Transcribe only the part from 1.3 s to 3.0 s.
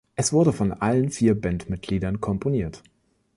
Bandmitgliedern komponiert.